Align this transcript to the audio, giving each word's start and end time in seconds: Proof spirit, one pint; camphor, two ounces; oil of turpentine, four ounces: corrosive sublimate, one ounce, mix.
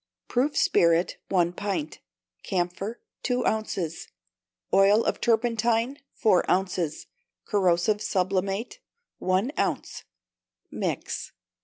Proof 0.27 0.57
spirit, 0.57 1.17
one 1.29 1.53
pint; 1.53 1.99
camphor, 2.41 2.99
two 3.21 3.45
ounces; 3.45 4.07
oil 4.73 5.05
of 5.05 5.21
turpentine, 5.21 5.99
four 6.11 6.43
ounces: 6.49 7.05
corrosive 7.45 8.01
sublimate, 8.01 8.79
one 9.19 9.51
ounce, 9.59 10.03
mix. 10.71 11.33